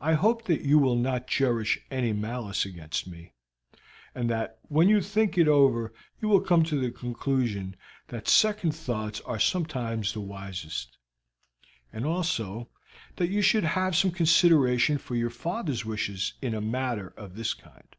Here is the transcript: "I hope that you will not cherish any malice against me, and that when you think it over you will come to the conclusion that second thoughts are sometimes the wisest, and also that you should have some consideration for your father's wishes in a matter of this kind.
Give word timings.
"I 0.00 0.14
hope 0.14 0.46
that 0.46 0.62
you 0.62 0.78
will 0.78 0.96
not 0.96 1.26
cherish 1.26 1.78
any 1.90 2.14
malice 2.14 2.64
against 2.64 3.06
me, 3.06 3.34
and 4.14 4.30
that 4.30 4.60
when 4.68 4.88
you 4.88 5.02
think 5.02 5.36
it 5.36 5.46
over 5.46 5.92
you 6.22 6.28
will 6.28 6.40
come 6.40 6.64
to 6.64 6.80
the 6.80 6.90
conclusion 6.90 7.76
that 8.08 8.28
second 8.28 8.72
thoughts 8.74 9.20
are 9.26 9.38
sometimes 9.38 10.14
the 10.14 10.22
wisest, 10.22 10.96
and 11.92 12.06
also 12.06 12.70
that 13.16 13.28
you 13.28 13.42
should 13.42 13.64
have 13.64 13.94
some 13.94 14.10
consideration 14.10 14.96
for 14.96 15.14
your 15.14 15.28
father's 15.28 15.84
wishes 15.84 16.32
in 16.40 16.54
a 16.54 16.62
matter 16.62 17.08
of 17.18 17.36
this 17.36 17.52
kind. 17.52 17.94